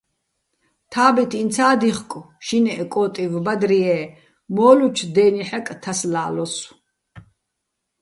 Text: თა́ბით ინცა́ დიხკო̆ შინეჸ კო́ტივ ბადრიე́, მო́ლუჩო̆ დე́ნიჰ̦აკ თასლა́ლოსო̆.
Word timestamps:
თა́ბით 0.91 1.31
ინცა́ 1.41 1.73
დიხკო̆ 1.81 2.29
შინეჸ 2.45 2.81
კო́ტივ 2.93 3.33
ბადრიე́, 3.45 4.03
მო́ლუჩო̆ 4.55 5.09
დე́ნიჰ̦აკ 5.15 5.67
თასლა́ლოსო̆. 5.81 6.71